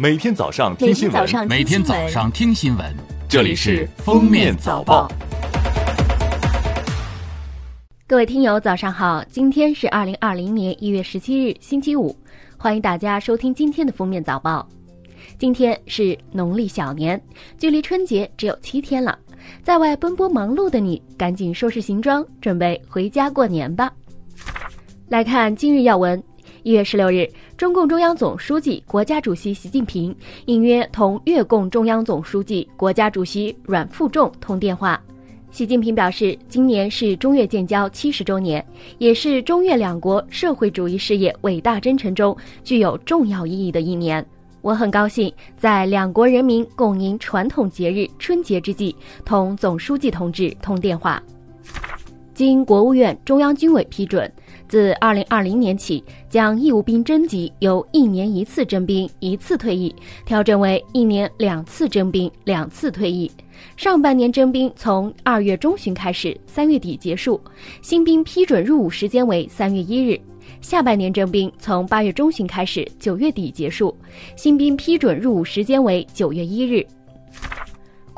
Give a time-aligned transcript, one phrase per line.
[0.00, 2.96] 每天早上听新闻，每天早上听新闻，
[3.28, 5.06] 这里是《封面早报》。
[8.06, 9.22] 各位听友，早上好！
[9.30, 12.16] 今天是二零二零年一月十七日，星期五，
[12.56, 14.66] 欢迎大家收听今天的《封面早报》。
[15.38, 17.22] 今天是农历小年，
[17.58, 19.18] 距离春节只有七天了，
[19.62, 23.92] 在外奔波忙碌的你，赶紧收拾行装，准备回家过年吧。
[25.10, 26.22] 来看今日要闻。
[26.62, 30.14] 一月十六日，中共中央总书记、国家主席习近平
[30.44, 35.00] 应约同越共中央总书记、国家主席阮富仲通电话。
[35.50, 38.64] 习近平表示，今年是中越建交七十周年，
[38.98, 44.24] 也是中越两国社会主义事业伟大征程中具有重要意义的一年。
[44.60, 51.22] 我很高兴在两国人民共迎传统节日春节之际，同总书记同志通电话。
[52.34, 54.30] 经国务院中央军委批准。
[54.70, 59.92] 自二零二零年起，将义务兵征集由一年一次征兵一次退役
[60.24, 63.28] 调整为一年两次征兵两次退役。
[63.76, 67.40] 上半年征兵从二月中旬开始，三月底结束，
[67.82, 70.16] 新兵批准入伍时间为三月一日；
[70.60, 73.92] 下半年征兵从八月中旬开始，九月底结束，
[74.36, 76.86] 新兵批准入伍时间为九月一日。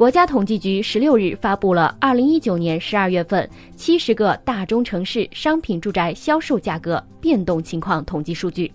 [0.03, 8.69] 国家统计局十六日发布了二零一九年十二月份七十个大中城市商品住宅销售价格变动情况统计数据，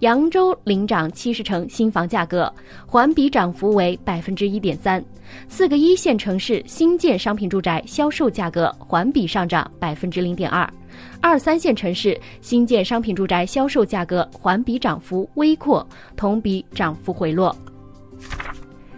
[0.00, 2.52] 扬州领涨七十城新房价格，
[2.84, 5.00] 环比涨幅为百分之一点三；
[5.48, 10.70] 四个一线城市新建商品住宅销售价格环比上涨百分之零点二，
[11.18, 17.56] 二三线城市新建商品住宅销售价格环比涨幅微扩，同比涨幅回落。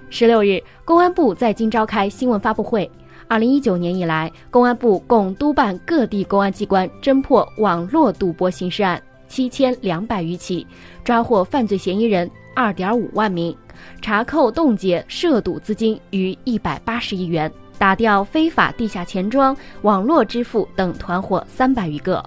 [0.08, 2.88] 十六日，公安部在京召开新闻发布会。
[3.26, 10.64] 二零一九年以来，公安部共督办各地公安机关侦破网络赌博刑事案七千两百余起，
[11.02, 13.52] 抓获犯罪嫌疑人二点五万名，
[14.00, 22.24] 查扣冻结涉赌资金逾一百八十亿元，打掉非法地下钱庄、网络支付等团伙三百余个。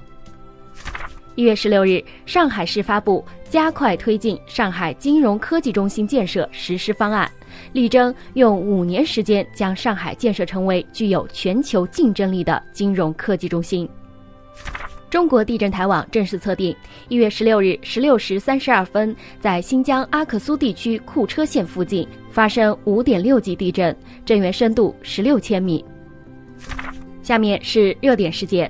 [1.40, 7.32] 一月十六日，上海市发布加快推进上海金融科技中心建设实施方案。
[7.72, 13.88] 力争用五年时间将上海建设成为具有全球竞争力的金融科技中心。
[15.10, 16.76] 中国地震台网正式测定，
[17.08, 23.96] 一月十六日十六时三十二分，在新疆阿克苏地区库车县附近发生五点六级地震，
[24.26, 25.86] 震源深度十六千米。
[27.24, 28.70] 下面是热点事件，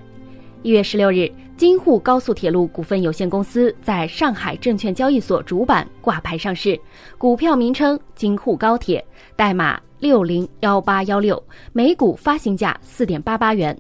[0.64, 1.31] 一月十六日。
[1.58, 6.80] 京沪高速铁路股份有限公司在上海证券交易所主板挂牌上市，
[7.18, 9.06] 股票名称京沪高铁，
[9.36, 11.44] 代码六零幺八幺六，
[11.74, 13.78] 每股发行价四点八八元。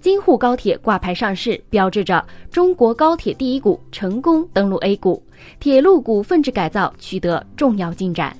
[0.00, 5.22] 京沪高铁挂牌上市，标志着中国高铁第一股成功登陆 A 股，
[5.60, 8.36] 铁路股份制改造取得重要进展。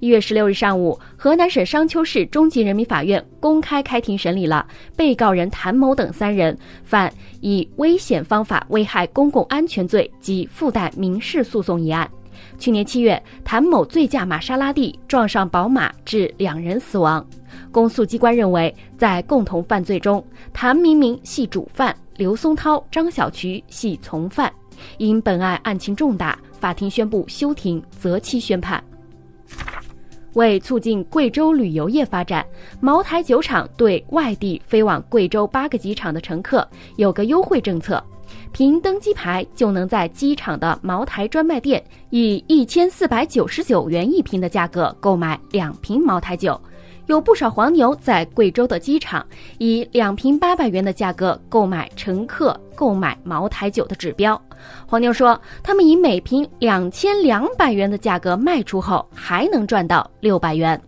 [0.00, 4.66] 一月十六日上午，河南省商丘市中级人民法院公开开庭审理了
[4.96, 7.12] 被告人谭某等三人犯
[7.42, 12.10] 以危险方法危害公共安全罪及附带民事诉讼一案。
[12.58, 17.24] 去年七月，谭某醉驾玛莎拉蒂撞上宝马，致两人死亡。
[17.70, 20.24] 公诉机关认为，在共同犯罪中，
[20.54, 24.50] 谭明明系主犯，刘松涛、张小渠系从犯。
[24.96, 28.82] 因本案案情重大，法庭宣布休庭，择期宣判。
[30.34, 32.44] 为促进贵州旅游业发展，
[32.80, 38.02] 茅台酒厂对外地飞往贵州八个机场的乘客有个优惠政策，
[38.52, 46.60] 凭登机牌就能在机场的茅台专卖店以一千四百九十九元一瓶的价格购买两瓶茅台酒。
[47.10, 49.26] 有不少黄牛在贵州的机场
[49.58, 54.40] 以两瓶八百元的价格购买乘客购买茅台酒的指标。
[54.86, 60.80] 黄牛说，他们以每瓶两千两百元的价格卖出后，还能赚到六百元。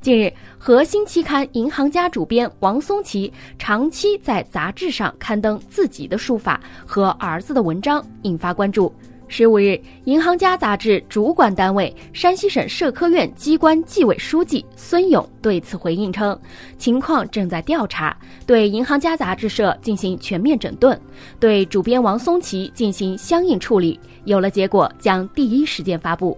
[0.00, 8.90] 近日，核心期刊《银行家》主编王松奇长期在杂志上刊登自己的书法和儿子的文章，引发关注。
[9.32, 9.62] 十五日，
[10.06, 16.36] 《银行家》杂志主管单位山西省社科院机关纪委书记孙勇对此回应称，
[16.76, 21.00] 情况正在调查，对《银行家》杂志社进行全面整顿，
[21.38, 26.36] 对主编王松奇进行相应处理，有了结果将第一时间发布。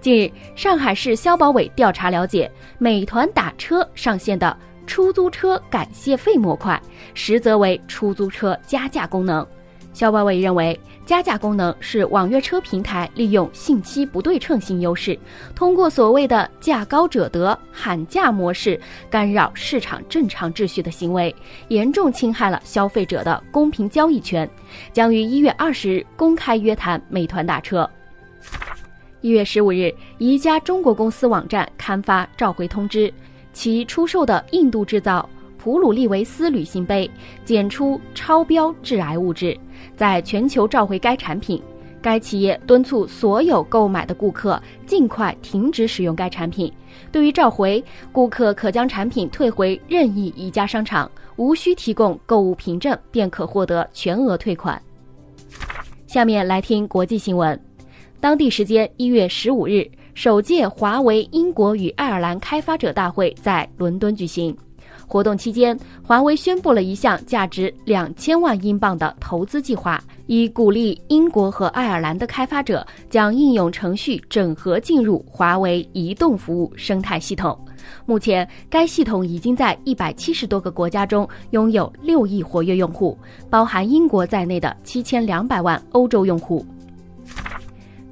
[0.00, 2.48] 近日，上海市消保委调查了解，
[2.78, 4.56] 美团打车上线的
[4.86, 6.80] 出租车感谢费模块，
[7.12, 9.44] 实则为出租车加价功能。
[9.92, 15.18] 消保委认为，加价功能是网约车平台利用信息不对称性优势，
[15.54, 21.34] 通过所谓的“价高者得”喊价模式干扰市场正常秩序的行为，
[21.68, 24.48] 严重侵害了消费者的公平交易权，
[24.92, 27.88] 将于一月二十日公开约谈美团打车。
[29.20, 33.12] 一月十五日，宜家中国公司网站刊发召回通知，
[33.52, 35.28] 其出售的印度制造
[35.62, 37.08] 普鲁利维斯旅行杯
[37.44, 39.54] 检出超标致癌物质，
[39.94, 41.62] 在全球召回该产品。
[42.00, 46.72] 该企业敦促所有购买的顾客尽快停止使用该产品。
[47.12, 54.80] 对于召回，顾客可将产品退回任意一家商场，无需提供购物凭证便可获得全额退款。
[56.06, 57.60] 下面来听国际新闻。
[58.18, 64.56] 当地时间一月十五日，首届华为英国与爱尔兰开发者大会在伦敦举行。
[65.10, 77.58] 活动期间，华为宣布了一项价值两千万英镑的投资计划，以鼓励英国和爱尔兰的开发者将应用程序整合进入华为移动服务生态系统。
[78.06, 83.18] 目前，该系统已经在一百七十多个国家中拥有六亿活跃用户，
[83.50, 86.64] 包含英国在内的七千两百万欧洲用户。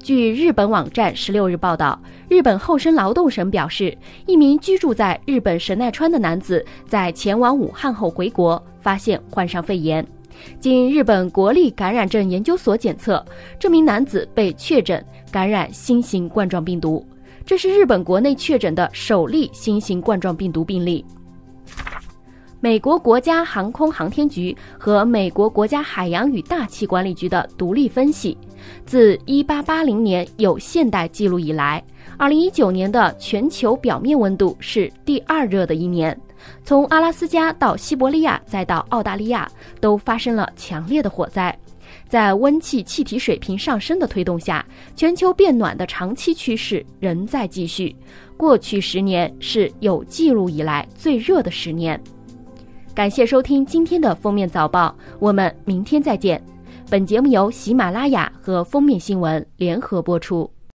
[0.03, 1.97] 据日本网站十六日报道，
[2.29, 3.97] 日本厚生劳动省表示，
[4.27, 10.05] 一名居住在日本神奈川的男子在前往武汉后回国，发现患上肺炎。
[10.59, 13.25] 经日本国立感染症研究所检测，
[13.59, 17.03] 这名男子被确诊感染新型冠状病毒，
[17.43, 21.03] 这是日本国内确诊的首例新型冠状病毒病例。
[22.61, 28.37] 美国国家航空航天局和美国国家海洋与大气管理局的独立分析，
[28.85, 31.81] 自1880年有现代记录以来
[32.19, 36.15] ，2019年的全球表面温度是第二热的一年。
[36.63, 39.49] 从阿拉斯加到西伯利亚再到澳大利亚，
[39.81, 41.57] 都发生了强烈的火灾。
[42.07, 47.95] 在温气气体水平上升的推动下，全球变暖的长期趋势仍在继续。
[48.37, 52.01] 过去十年是有记录以来最热的十年。
[52.95, 56.41] 感谢收听今天的封面早报，我们明天再见。
[56.89, 60.49] 本节目由喜马拉雅和封面新闻联合播出。